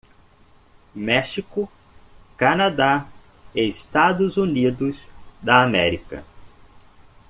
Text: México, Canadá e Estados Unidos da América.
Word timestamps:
México, 0.95 1.71
Canadá 2.35 3.05
e 3.53 3.67
Estados 3.67 4.35
Unidos 4.35 4.97
da 5.43 5.61
América. 5.61 6.25